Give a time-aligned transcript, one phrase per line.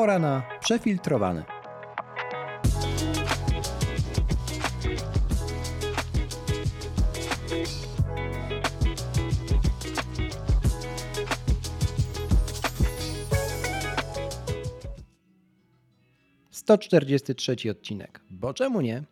[0.00, 1.44] Pora na przefiltrowany.
[16.80, 18.20] Czterdziesty trzeci odcinek.
[18.30, 19.02] Bo czemu nie?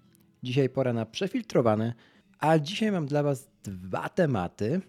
[0.42, 1.94] Dzisiaj pora na przefiltrowane,
[2.38, 4.80] a dzisiaj mam dla Was dwa tematy,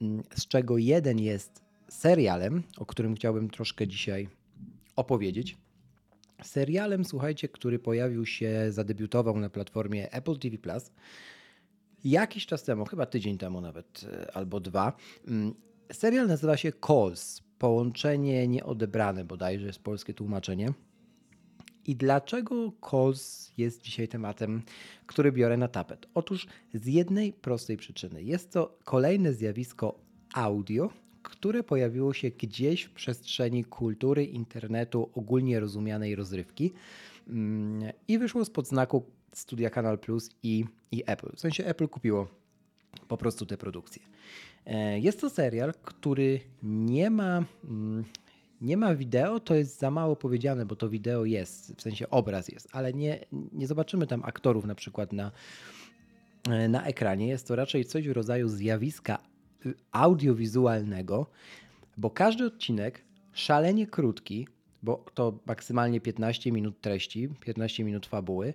[0.00, 4.39] mm, z czego jeden jest serialem, o którym chciałbym troszkę dzisiaj
[4.96, 5.56] opowiedzieć.
[6.42, 10.90] Serialem, słuchajcie, który pojawił się, zadebiutował na platformie Apple TV Plus
[12.04, 14.92] jakiś czas temu, chyba tydzień temu nawet, e, albo dwa.
[15.28, 15.54] Mm,
[15.92, 17.42] serial nazywa się Calls.
[17.58, 20.72] Połączenie nieodebrane, bodajże jest polskie tłumaczenie.
[21.86, 24.62] I dlaczego calls jest dzisiaj tematem,
[25.06, 26.06] który biorę na tapet?
[26.14, 28.22] Otóż z jednej prostej przyczyny.
[28.22, 29.98] Jest to kolejne zjawisko
[30.34, 30.90] audio,
[31.30, 36.72] które pojawiło się gdzieś w przestrzeni kultury internetu ogólnie rozumianej rozrywki
[37.28, 41.36] mm, i wyszło spod znaku studia Kanal Plus i, i Apple.
[41.36, 42.28] W sensie Apple kupiło
[43.08, 44.02] po prostu te produkcje.
[44.66, 48.04] E, jest to serial, który nie ma, mm,
[48.60, 52.48] nie ma wideo, to jest za mało powiedziane, bo to wideo jest, w sensie obraz
[52.48, 55.30] jest, ale nie, nie zobaczymy tam aktorów na przykład na,
[56.50, 57.26] e, na ekranie.
[57.26, 59.29] Jest to raczej coś w rodzaju zjawiska
[59.92, 61.26] audiowizualnego,
[61.96, 64.48] bo każdy odcinek szalenie krótki,
[64.82, 68.54] bo to maksymalnie 15 minut treści, 15 minut fabuły,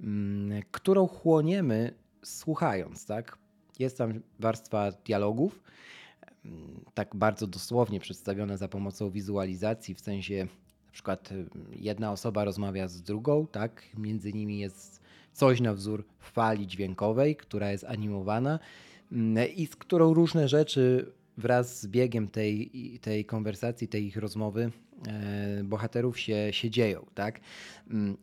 [0.00, 3.38] mm, którą chłoniemy słuchając, tak?
[3.78, 5.62] Jest tam warstwa dialogów,
[6.44, 10.46] mm, tak bardzo dosłownie przedstawione za pomocą wizualizacji, w sensie
[10.86, 13.82] na przykład y, jedna osoba rozmawia z drugą, tak?
[13.98, 15.00] Między nimi jest
[15.32, 18.60] coś na wzór fali dźwiękowej, która jest animowana mm,
[19.56, 22.70] i z którą różne rzeczy wraz z biegiem tej,
[23.02, 24.70] tej konwersacji, tej ich rozmowy
[25.08, 27.40] e, bohaterów się, się dzieją, tak?
[27.90, 28.16] Mm,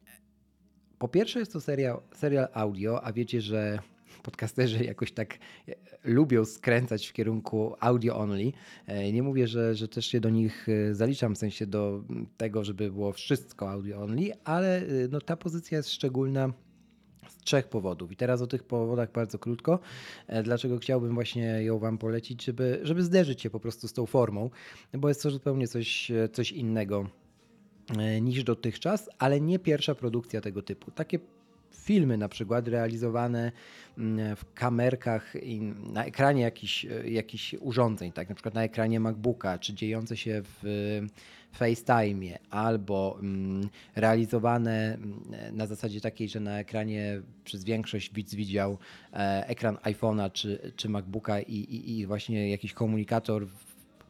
[1.00, 3.80] po pierwsze jest to serial, serial audio, a wiecie, że
[4.24, 5.38] podcasterzy jakoś tak
[5.70, 8.52] e, lubią skręcać w kierunku audio only.
[8.86, 12.04] E, nie mówię, że, że też się do nich zaliczam, w sensie do
[12.38, 16.54] tego, żeby było wszystko audio only, ale no, ta pozycja jest szczególna
[17.44, 18.12] trzech powodów.
[18.12, 19.80] I teraz o tych powodach bardzo krótko.
[20.44, 24.50] Dlaczego chciałbym właśnie ją Wam polecić, żeby, żeby zderzyć się po prostu z tą formą,
[24.94, 27.10] bo jest to zupełnie coś, coś innego
[28.22, 30.92] niż dotychczas, ale nie pierwsza produkcja tego typu.
[30.92, 31.20] Takie
[31.76, 33.52] filmy na przykład realizowane
[33.98, 35.34] mm, w kamerkach
[35.94, 38.30] na ekranie jakichś, jakichś urządzeń, tak?
[38.30, 41.02] Na przykład na ekranie MacBooka, czy dziejące się w
[41.54, 48.78] FaceTime, albo mm, realizowane mm, na zasadzie takiej, że na ekranie przez większość widz widział
[49.14, 53.48] e, ekran iPhone'a czy, czy MacBooka i, i, i właśnie jakiś komunikator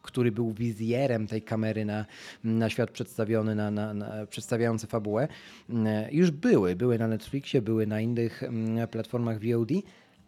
[0.04, 2.06] który był wizjerem tej kamery na,
[2.44, 5.28] na świat przedstawiony, na, na, na przedstawiający fabułę,
[5.70, 6.76] mm, już były.
[6.76, 9.70] Były na Netflixie, były na innych mm, platformach VOD,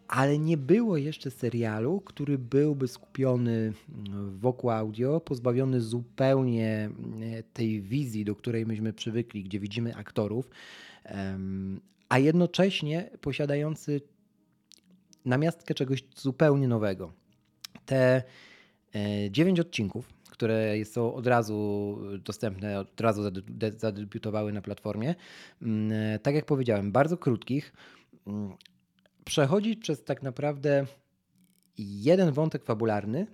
[0.09, 3.73] ale nie było jeszcze serialu, który byłby skupiony
[4.09, 6.91] mm, wokół audio, pozbawiony zupełnie
[7.53, 10.51] tej wizji, do której myśmy przywykli, gdzie widzimy aktorów,
[12.09, 14.01] a jednocześnie posiadający
[15.25, 17.13] namiastkę czegoś zupełnie nowego.
[17.87, 18.23] Te E,
[19.31, 23.23] dziewięć odcinków, które są od razu dostępne, od razu
[23.77, 25.15] zadebiutowały na platformie.
[25.63, 27.73] Mm, e, tak jak powiedziałem, bardzo krótkich.
[28.27, 28.53] Mm,
[29.25, 30.87] przechodzić przez tak naprawdę
[31.79, 33.27] jeden wątek fabularny,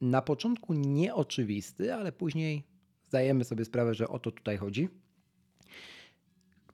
[0.00, 2.62] na początku nieoczywisty, ale później
[3.08, 4.88] zdajemy sobie sprawę, że o to tutaj chodzi.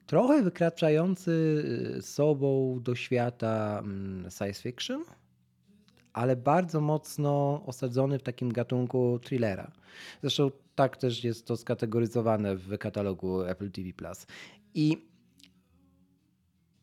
[0.05, 1.31] Trochę wykraczający
[1.97, 5.03] y, sobą do świata mm, science fiction,
[6.17, 9.71] ale bardzo mocno osadzony w takim gatunku thrillera.
[10.21, 13.91] Zresztą tak też jest to skategoryzowane w katalogu Apple TV.
[14.73, 15.07] I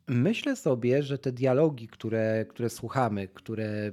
[0.08, 3.92] myślę sobie, że te dialogi, które, które słuchamy, które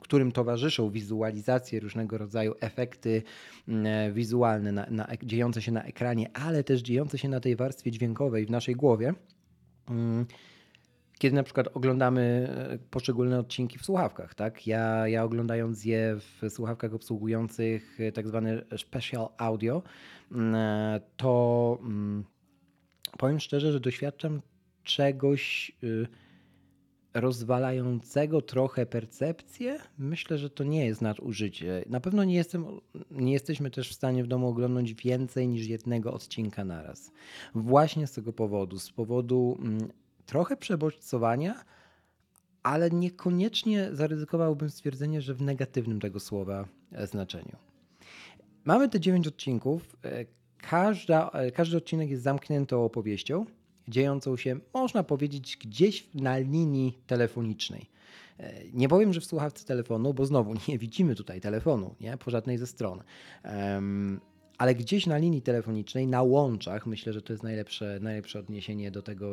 [0.00, 3.22] którym towarzyszą wizualizacje, różnego rodzaju efekty
[3.68, 7.90] mm, wizualne na, na, dziejące się na ekranie, ale też dziejące się na tej warstwie
[7.90, 9.14] dźwiękowej w naszej głowie,
[9.88, 10.26] mm,
[11.20, 14.66] kiedy na przykład oglądamy e, poszczególne odcinki w słuchawkach, tak?
[14.66, 19.82] Ja, ja oglądając je w słuchawkach obsługujących e, tak zwany special audio,
[20.32, 22.24] mm, e, to mm,
[23.18, 24.40] powiem szczerze, że doświadczam
[24.84, 25.72] czegoś
[27.14, 29.78] rozwalającego trochę percepcję.
[29.98, 31.84] Myślę, że to nie jest nadużycie.
[31.88, 32.66] Na pewno nie, jestem,
[33.10, 37.12] nie jesteśmy też w stanie w domu oglądać więcej niż jednego odcinka naraz.
[37.54, 39.88] Właśnie z tego powodu, z powodu mm,
[40.30, 41.64] trochę przebodźcowania,
[42.62, 47.56] ale niekoniecznie zaryzykowałbym stwierdzenie, że w negatywnym tego słowa e, znaczeniu.
[48.64, 49.96] Mamy te dziewięć odcinków.
[50.04, 50.24] E,
[50.58, 53.46] każda, każdy odcinek jest zamkniętą opowieścią,
[53.88, 57.90] dziejącą się, można powiedzieć, gdzieś na linii telefonicznej.
[58.38, 62.16] E, nie powiem, że w słuchawce telefonu, bo znowu nie widzimy tutaj telefonu, nie?
[62.16, 63.02] po żadnej ze stron.
[64.60, 69.02] Ale gdzieś na linii telefonicznej, na łączach, myślę, że to jest najlepsze, najlepsze odniesienie do
[69.02, 69.26] tego,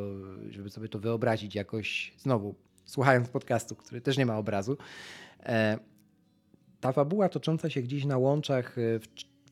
[0.49, 4.77] żeby sobie to wyobrazić jakoś, znowu słuchając podcastu, który też nie ma obrazu.
[5.43, 5.79] E,
[6.79, 9.07] ta fabuła tocząca się gdzieś na łączach e, w,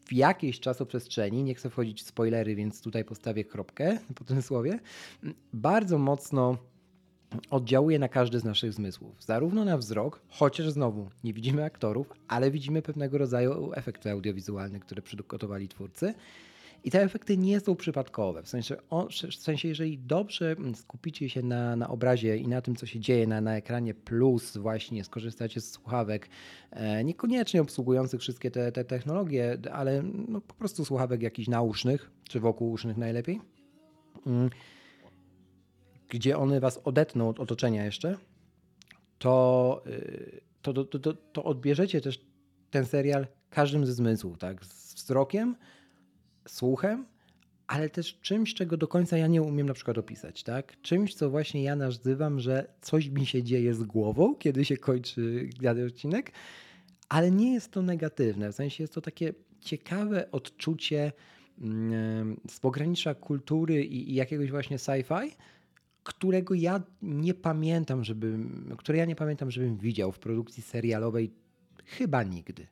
[0.06, 4.80] w jakiejś czasoprzestrzeni, nie chcę wchodzić w spoilery, więc tutaj postawię kropkę po tym słowie,
[5.54, 6.57] bardzo mocno
[7.50, 9.24] oddziałuje na każdy z naszych zmysłów.
[9.24, 15.02] Zarówno na wzrok, chociaż znowu nie widzimy aktorów, ale widzimy pewnego rodzaju efekty audiowizualne, które
[15.02, 16.14] przygotowali twórcy.
[16.84, 18.44] I te efekty nie są przypadkowe.
[18.44, 18.76] W sensie,
[19.32, 23.28] w sensie jeżeli dobrze skupicie się na, na obrazie i na tym, co się dzieje
[23.28, 26.30] na, na ekranie, plus właśnie skorzystacie z słuchawek,
[26.72, 32.40] e, niekoniecznie obsługujących wszystkie te, te technologie, ale no, po prostu słuchawek jakichś nausznych, czy
[32.40, 33.42] wokół usznych najlepiej,
[34.26, 34.50] mm,
[36.16, 38.18] gdzie one was odetną od otoczenia jeszcze,
[39.20, 42.20] to, y, to, to, to, to odbierzecie też
[42.72, 44.66] ten serial każdym ze zmysłów, tak?
[44.66, 45.56] Z wzrokiem,
[46.48, 47.06] słuchem,
[47.68, 50.82] ale też czymś, czego do końca ja nie umiem na przykład opisać, tak?
[50.82, 55.50] Czymś, co właśnie ja nazywam, że coś mi się dzieje z głową, kiedy się kończy
[55.62, 56.32] dany odcinek,
[57.10, 61.12] ale nie jest to negatywne, w sensie jest to takie ciekawe odczucie
[61.62, 65.32] mm, z pogranicza kultury i, i jakiegoś właśnie sci-fi,
[66.06, 71.31] którego ja nie pamiętam, żebym, które ja nie pamiętam, żebym widział w produkcji serialowej
[71.86, 72.68] chyba nigdy.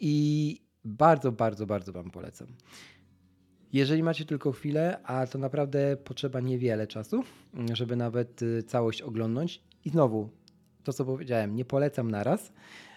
[0.00, 2.48] I bardzo, bardzo, bardzo Wam polecam.
[3.72, 7.24] Jeżeli macie tylko chwilę, a to naprawdę potrzeba niewiele czasu,
[7.72, 9.62] żeby nawet y, całość oglądnąć.
[9.84, 10.28] I znowu,
[10.84, 12.52] to co powiedziałem, nie polecam naraz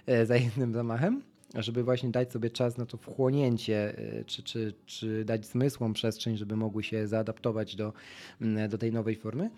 [0.06, 1.22] e, za jednym zamachem,
[1.56, 6.38] żeby właśnie dać sobie czas na to wchłonięcie, e, czy, czy, czy dać zmysłom przestrzeń,
[6.38, 7.94] żeby mogły się zaadaptować do,
[8.42, 9.50] mm, do tej nowej formy,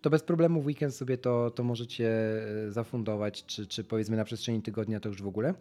[0.00, 2.08] to bez problemu w weekend sobie to, to możecie
[2.66, 5.54] e, zafundować, czy, czy powiedzmy na przestrzeni tygodnia to już w ogóle.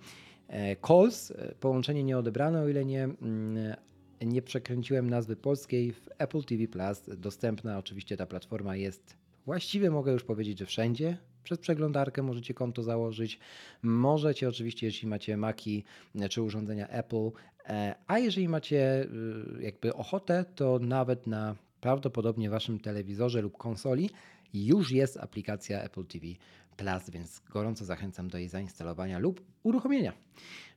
[0.47, 3.75] E, calls, połączenie nieodebrane, o ile nie, mm,
[4.21, 7.17] nie przekręciłem nazwy polskiej w Apple TV Plus.
[7.17, 11.17] Dostępna oczywiście ta platforma jest właściwie mogę już powiedzieć, że wszędzie.
[11.47, 13.39] Przez przeglądarkę możecie konto założyć.
[13.83, 15.83] Możecie oczywiście, jeśli macie Maci
[16.29, 17.31] czy urządzenia Apple,
[17.65, 19.03] e, a jeżeli macie
[19.59, 24.09] y, jakby ochotę, to nawet na prawdopodobnie waszym telewizorze lub konsoli
[24.53, 26.25] już jest aplikacja Apple TV
[26.77, 30.13] Plus, więc gorąco zachęcam do jej zainstalowania lub uruchomienia.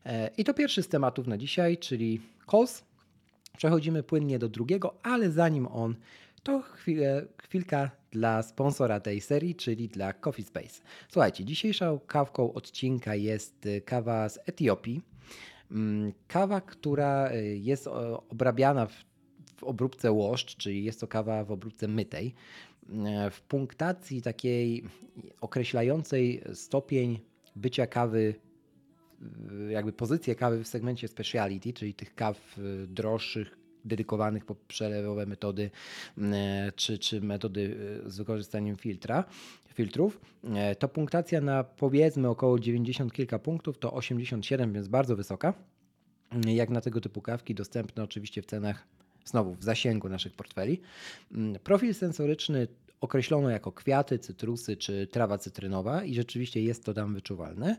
[0.06, 2.20] E, I to pierwszy z tematów na dzisiaj, czyli
[2.50, 2.84] calls.
[3.56, 5.94] Przechodzimy płynnie do drugiego, ale zanim on,
[6.42, 10.82] to chwilę, chwilka dla sponsora tej serii, czyli dla Coffee Space.
[11.08, 15.02] Słuchajcie, dzisiejszą kawką odcinka jest y, kawa z Etiopii.
[15.70, 17.86] Mm, kawa, która y, jest
[18.30, 19.04] obrabiana w,
[19.56, 22.34] w obróbce łoszcz, czyli jest to kawa w obróbce mytej.
[23.26, 24.84] Y, w punktacji takiej
[25.40, 27.18] określającej stopień
[27.56, 28.34] bycia kawy
[29.70, 32.56] jakby pozycję kawy w segmencie speciality, czyli tych kaw
[32.88, 35.70] droższych, dedykowanych pod przelewowe metody
[36.18, 37.76] e, czy, czy metody
[38.06, 39.24] e, z wykorzystaniem filtra,
[39.74, 40.20] filtrów,
[40.54, 45.54] e, to punktacja na powiedzmy około 90 kilka punktów to 87, więc bardzo wysoka.
[46.46, 48.86] Jak na tego typu kawki, dostępne oczywiście w cenach
[49.24, 50.80] znowu w zasięgu naszych portfeli.
[51.32, 52.68] Mm, profil sensoryczny
[53.00, 57.76] określono jako kwiaty, cytrusy czy trawa cytrynowa i rzeczywiście jest to tam wyczuwalne.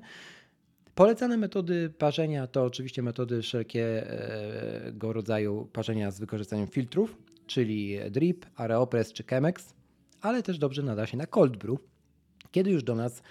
[0.95, 7.17] Polecane metody parzenia to oczywiście metody wszelkiego rodzaju parzenia z wykorzystaniem filtrów,
[7.47, 9.73] czyli drip, aeropress czy chemex,
[10.21, 11.79] ale też dobrze nada się na cold brew,
[12.51, 13.23] kiedy już do nas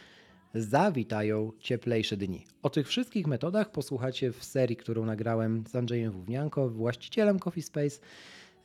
[0.55, 2.45] zawitają cieplejsze dni.
[2.63, 8.01] O tych wszystkich metodach posłuchacie w serii, którą nagrałem z Andrzejem Wównianko, właścicielem Coffee Space,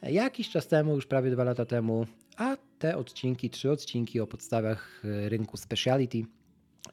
[0.01, 2.05] jakiś czas temu, już prawie dwa lata temu,
[2.37, 6.23] a te odcinki, trzy odcinki o podstawach rynku speciality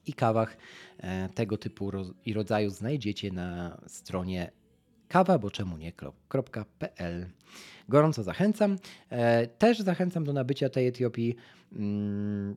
[0.07, 0.57] i kawach
[0.99, 1.91] e, tego typu
[2.27, 4.51] i rodzaju znajdziecie na stronie
[5.09, 7.27] kawa, bo czemu nie.pl.
[7.89, 8.79] Gorąco zachęcam.
[9.11, 11.37] E, też zachęcam do nabycia tej Etiopii.
[11.73, 12.57] Mm,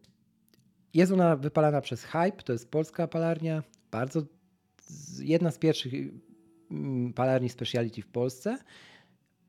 [0.94, 4.22] jest ona wypalana przez Hype, to jest polska palarnia, bardzo
[5.20, 5.94] jedna z pierwszych
[6.72, 8.58] mm, palarni speciality w Polsce.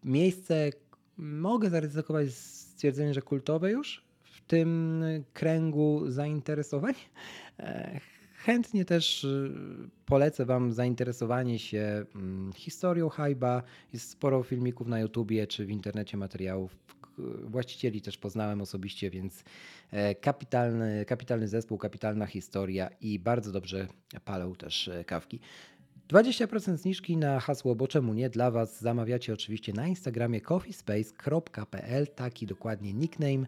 [0.04, 0.70] Miejsce
[1.16, 6.94] mogę zaryzykować stwierdzenie, że kultowe już w tym kręgu zainteresowań.
[7.60, 8.00] E,
[8.34, 9.50] chętnie też y,
[10.06, 13.62] polecę Wam zainteresowanie się mm, historią Hajba.
[13.92, 16.76] Jest sporo filmików na YouTubie czy w internecie materiałów.
[17.44, 19.44] Właścicieli też poznałem osobiście, więc
[19.90, 23.88] e, kapitalny, kapitalny zespół, kapitalna historia i bardzo dobrze
[24.24, 25.40] palą też e, kawki.
[26.08, 32.46] 20% zniżki na hasło, bo czemu nie, dla Was zamawiacie oczywiście na Instagramie coffeespace.pl, taki
[32.46, 33.46] dokładnie nickname,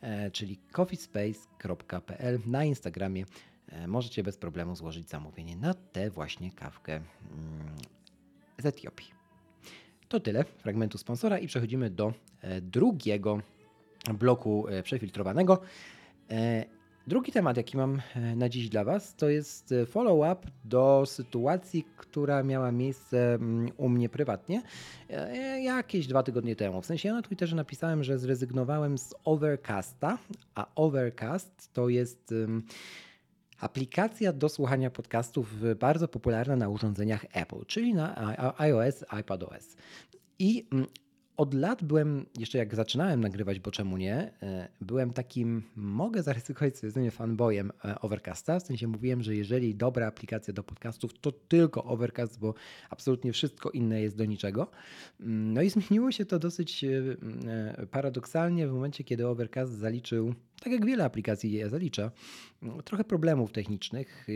[0.00, 3.24] e, czyli coffeespace.pl na Instagramie.
[3.68, 7.04] E, możecie bez problemu złożyć zamówienie na tę właśnie kawkę mm,
[8.58, 9.10] z Etiopii.
[10.08, 13.40] To tyle fragmentu sponsora i przechodzimy do e, drugiego
[14.14, 15.60] bloku przefiltrowanego.
[17.06, 21.84] Drugi temat, jaki mam e, na dziś dla Was, to jest e, follow-up do sytuacji,
[21.96, 24.62] która miała miejsce mm, u mnie prywatnie
[25.10, 26.82] e, jakieś dwa tygodnie temu.
[26.82, 30.18] W sensie ja na Twitterze napisałem, że zrezygnowałem z Overcasta,
[30.54, 32.34] a Overcast to jest
[33.60, 39.76] aplikacja do słuchania podcastów bardzo popularna na urządzeniach Apple, czyli na iOS, iPadOS.
[40.38, 40.86] I mm,
[41.36, 46.74] od lat byłem, jeszcze jak zaczynałem nagrywać, bo czemu nie, e, byłem takim, mogę zaryzykować
[46.74, 48.60] stwierdzenie, fanboyem e, Overcasta.
[48.60, 52.54] W sensie mówiłem, że jeżeli dobra aplikacja do podcastów, to tylko Overcast, bo
[52.90, 54.70] absolutnie wszystko inne jest do niczego.
[55.20, 60.72] Mm, no i zmieniło się to dosyć e, paradoksalnie w momencie, kiedy Overcast zaliczył, tak
[60.72, 62.10] jak wiele aplikacji je zalicza,
[62.62, 64.26] mm, trochę problemów technicznych,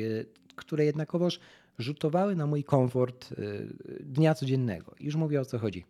[0.56, 1.40] które jednakowoż
[1.78, 3.34] rzutowały na mój komfort
[4.00, 4.94] dnia codziennego.
[5.00, 5.84] Już mówię o co chodzi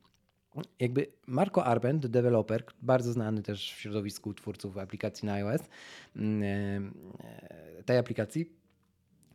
[0.80, 5.60] jakby Marco Arbendt, deweloper, bardzo znany też w środowisku twórców aplikacji na iOS,
[6.16, 6.42] mm,
[7.22, 8.52] e, tej aplikacji,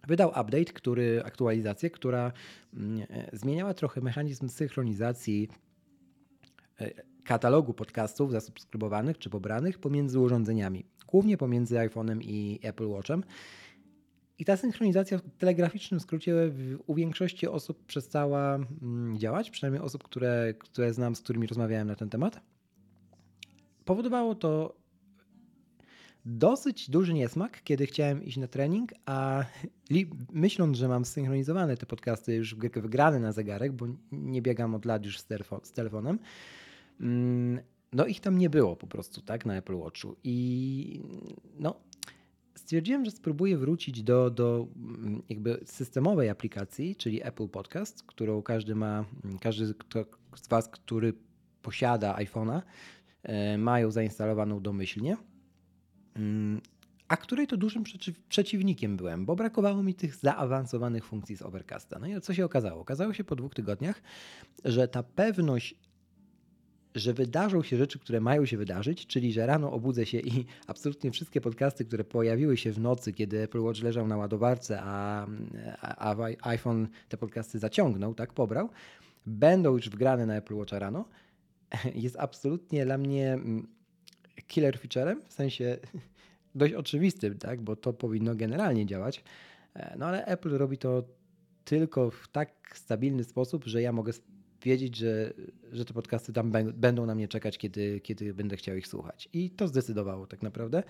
[0.07, 2.31] wydał update, który, aktualizację, która
[2.73, 5.49] mm, e, zmieniała trochę mechanizm synchronizacji
[6.81, 6.91] e,
[7.23, 13.23] katalogu podcastów zasubskrybowanych czy pobranych pomiędzy urządzeniami, głównie pomiędzy iPhone'em i Apple Watchem.
[14.39, 16.51] I ta synchronizacja w telegraficznym skrócie
[16.87, 21.95] u większości osób przestała mm, działać, przynajmniej osób, które, które znam, z którymi rozmawiałem na
[21.95, 22.41] ten temat.
[23.85, 24.75] Powodowało to
[26.25, 29.45] dosyć duży niesmak, kiedy chciałem iść na trening, a
[30.31, 35.05] myśląc, że mam zsynchronizowane te podcasty już wygrane na zegarek, bo nie biegam od lat
[35.05, 35.27] już z,
[35.63, 36.19] z telefonem,
[36.99, 37.59] mm,
[37.93, 40.15] no ich tam nie było po prostu, tak, na Apple Watchu.
[40.23, 41.01] I
[41.59, 41.75] no,
[42.65, 48.75] stwierdziłem, że spróbuję wrócić do, do mm, jakby systemowej aplikacji, czyli Apple Podcast, którą każdy
[48.75, 49.65] ma, mm, każdy
[50.35, 51.13] z Was, który
[51.61, 52.61] posiada iPhone'a,
[53.23, 55.17] e, mają zainstalowaną domyślnie,
[56.15, 56.61] mm,
[57.07, 57.83] a której to dużym
[58.29, 61.99] przeciwnikiem byłem, bo brakowało mi tych zaawansowanych funkcji z Overcasta.
[61.99, 62.81] No i co się okazało?
[62.81, 64.01] Okazało się po dwóch tygodniach,
[64.63, 65.75] że ta pewność
[66.95, 71.11] że wydarzą się rzeczy, które mają się wydarzyć, czyli że rano obudzę się i absolutnie
[71.11, 75.27] wszystkie podcasty, które pojawiły się w nocy, kiedy Apple Watch leżał na ładowarce, a,
[75.81, 78.69] a, a iPhone te podcasty zaciągnął, tak, pobrał,
[79.25, 81.05] będą już wgrane na Apple Watcha rano,
[81.95, 83.67] jest absolutnie dla mnie mm,
[84.47, 85.77] killer featurem, w sensie
[86.55, 89.23] dość oczywistym, tak, bo to powinno generalnie działać,
[89.73, 91.03] e, no ale Apple robi to
[91.65, 94.13] tylko w tak stabilny sposób, że ja mogę
[94.65, 95.33] wiedzieć, że,
[95.71, 99.29] że te podcasty tam będą na mnie czekać, kiedy, kiedy będę chciał ich słuchać.
[99.33, 100.83] I to zdecydowało tak naprawdę.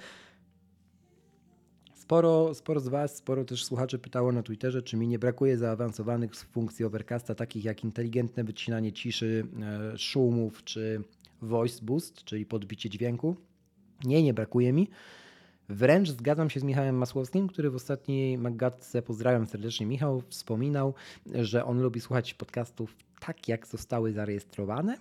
[1.93, 6.35] Sporo, sporo z Was, sporo też słuchaczy pytało na Twitterze, czy mi nie brakuje zaawansowanych
[6.35, 9.47] funkcji Overcasta, takich jak inteligentne wycinanie ciszy,
[9.93, 11.03] e, szumów, czy
[11.41, 13.35] voice boost, czyli podbicie dźwięku.
[14.03, 14.89] Nie, nie brakuje mi.
[15.69, 20.93] Wręcz zgadzam się z Michałem Masłowskim, który w ostatniej Magatce, pozdrawiam serdecznie Michał, wspominał,
[21.33, 24.97] że on lubi słuchać podcastów tak, jak zostały zarejestrowane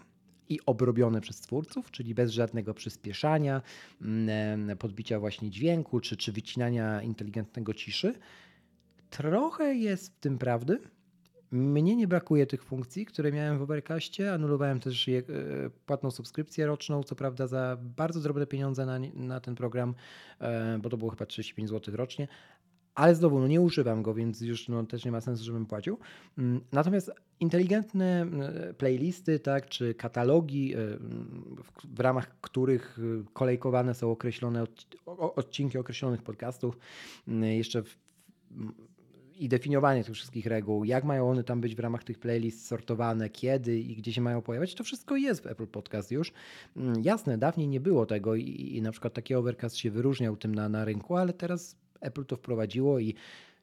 [0.48, 3.62] i obrobione przez twórców, czyli bez żadnego przyspieszania,
[4.02, 8.14] mm, podbicia właśnie dźwięku czy, czy wycinania inteligentnego ciszy.
[9.10, 10.80] Trochę jest w tym prawdy.
[11.50, 14.32] Mnie nie brakuje tych funkcji, które miałem w Overcastie.
[14.32, 15.22] Anulowałem też je,
[15.86, 19.94] płatną subskrypcję roczną, co prawda za bardzo drobne pieniądze na, na ten program,
[20.40, 22.28] e, bo to było chyba 35 zł rocznie,
[22.94, 25.98] ale znowu no nie używam go, więc już no, też nie ma sensu, żebym płacił.
[26.38, 27.10] Mm, natomiast
[27.40, 28.40] inteligentne mm,
[28.78, 30.98] playlisty, tak, czy katalogi, y,
[31.84, 34.64] w ramach których y, kolejkowane są określone
[35.16, 36.78] odcinki określonych podcastów,
[37.28, 37.96] mm, jeszcze w,
[39.38, 43.30] i definiowanie tych wszystkich reguł, jak mają one tam być w ramach tych playlist sortowane,
[43.30, 46.32] kiedy i gdzie się mają pojawiać, to wszystko jest w Apple Podcast już.
[47.02, 50.68] Jasne, dawniej nie było tego i, i na przykład taki Overcast się wyróżniał tym na,
[50.68, 53.14] na rynku, ale teraz Apple to wprowadziło i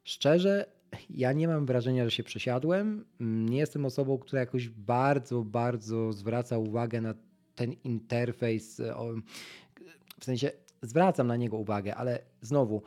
[0.03, 0.65] szczerze,
[1.09, 3.05] ja nie mam wrażenia, że się przesiadłem.
[3.19, 7.13] Nie jestem osobą, która jakoś bardzo, bardzo zwraca uwagę na
[7.55, 8.81] ten interfejs.
[10.19, 12.81] W sensie zwracam na niego uwagę, ale znowu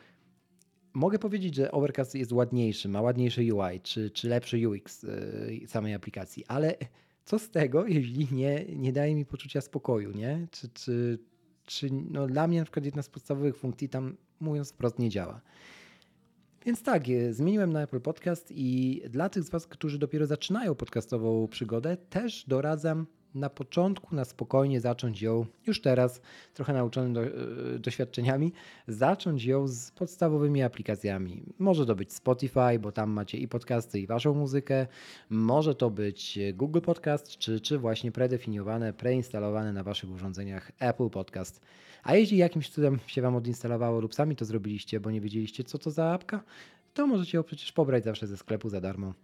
[0.94, 5.94] mogę powiedzieć, że Overcast jest ładniejszy, ma ładniejsze UI czy, czy lepszy UX y, samej
[5.94, 6.76] aplikacji, ale
[7.25, 10.46] co z tego, jeśli nie, nie daje mi poczucia spokoju, nie?
[10.50, 11.18] Czy, czy,
[11.66, 15.40] czy no dla mnie na przykład jedna z podstawowych funkcji tam mówiąc wprost, nie działa.
[16.66, 20.75] Więc tak, e, zmieniłem na Apple Podcast i dla tych z Was, którzy dopiero zaczynają
[20.75, 26.21] podcastową przygodę, też doradzam na początku, na spokojnie zacząć ją już teraz,
[26.55, 27.31] trochę nauczony do, e,
[27.79, 28.53] doświadczeniami,
[28.88, 31.43] zacząć ją z podstawowymi aplikacjami.
[31.59, 34.87] Może to być Spotify, bo tam macie i podcasty, i waszą muzykę.
[35.31, 41.61] Może to być Google Podcast, czy, czy właśnie predefiniowane, preinstalowane na waszych urządzeniach Apple Podcast.
[42.03, 45.79] A jeśli jakimś cudem się wam odinstalowało lub sami to zrobiliście, bo nie wiedzieliście, co
[45.79, 46.43] to za apka,
[46.95, 49.14] to możecie ją przecież pobrać zawsze ze sklepu za darmo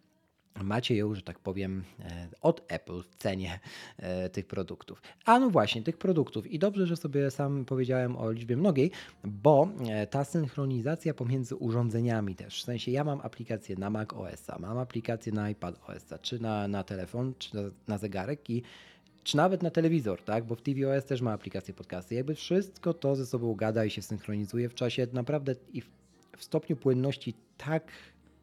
[0.62, 3.61] macie ją, że tak powiem, e, od Apple w cenie
[3.97, 5.02] e, tych produktów.
[5.25, 6.47] A no właśnie, tych produktów.
[6.47, 8.90] I dobrze, że sobie sam powiedziałem o liczbie mnogiej,
[9.25, 12.62] bo e, ta synchronizacja pomiędzy urządzeniami też.
[12.62, 16.69] W sensie ja mam aplikację na Mac OS, mam aplikację na iPad OS, czy na,
[16.69, 18.62] na telefon, czy na, na zegarek i
[19.25, 20.45] czy nawet na telewizor, tak?
[20.45, 22.14] Bo w tvOS też ma aplikację podcasty.
[22.14, 25.88] Jakby wszystko to ze sobą gada i się synchronizuje w czasie naprawdę i w,
[26.37, 27.92] w stopniu płynności tak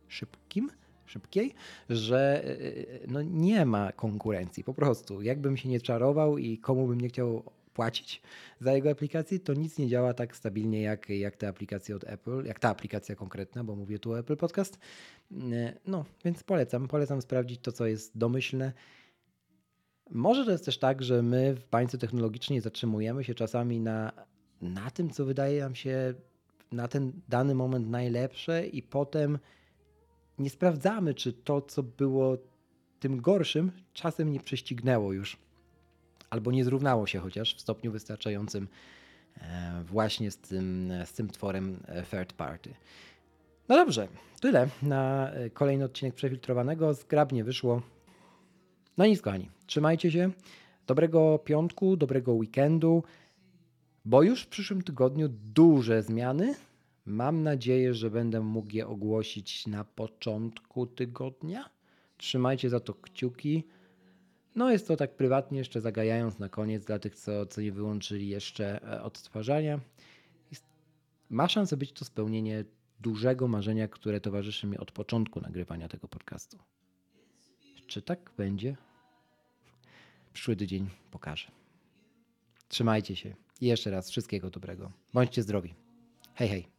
[0.07, 0.69] szybkim,
[1.07, 1.53] szybkiej,
[1.89, 5.21] że e, e, no nie ma konkurencji po prostu.
[5.21, 8.21] Jakbym się nie czarował i komu bym nie chciał płacić
[8.59, 12.45] za jego aplikację, to nic nie działa tak stabilnie jak, jak te aplikacje od Apple,
[12.45, 14.79] jak ta aplikacja konkretna, bo mówię tu o Apple Podcast.
[15.31, 18.73] E, no, więc polecam, polecam sprawdzić to, co jest domyślne.
[20.09, 24.11] Może to jest też tak, że my w bańce technologicznej zatrzymujemy się czasami na,
[24.61, 26.13] na tym, co wydaje nam się
[26.71, 29.39] na ten dany moment najlepsze i potem
[30.39, 32.37] nie sprawdzamy, czy to, co było
[32.99, 35.37] tym gorszym, czasem nie prześcignęło już,
[36.29, 38.67] albo nie zrównało się chociaż w stopniu wystarczającym
[39.37, 42.73] e, właśnie z tym, z tym tworem e, third party.
[43.69, 44.07] No dobrze,
[44.41, 46.93] tyle na e, kolejny odcinek przefiltrowanego.
[46.93, 47.81] Zgrabnie wyszło.
[48.97, 50.31] No nic, kochani, trzymajcie się.
[50.87, 53.03] Dobrego piątku, dobrego weekendu,
[54.05, 56.55] bo już w przyszłym tygodniu duże zmiany
[57.07, 61.69] Mam nadzieję, że będę mógł je ogłosić na początku tygodnia.
[62.17, 63.63] Trzymajcie za to kciuki.
[64.55, 68.29] No jest to tak prywatnie, jeszcze zagajając na koniec dla tych, co, co nie wyłączyli
[68.29, 69.79] jeszcze e, odtwarzania.
[71.29, 72.65] Ma szansę być to spełnienie
[72.99, 76.57] dużego marzenia, które towarzyszy mi od początku nagrywania tego podcastu.
[77.87, 78.77] Czy tak będzie?
[80.33, 81.51] Przyszły tydzień pokaże.
[82.67, 84.91] Trzymajcie się i jeszcze raz wszystkiego dobrego.
[85.13, 85.73] Bądźcie zdrowi.
[86.35, 86.76] Hej, hej.